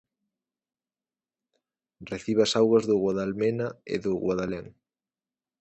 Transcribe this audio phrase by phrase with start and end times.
[2.11, 4.67] Recibe as augas do Guadalmena e do Guadalén.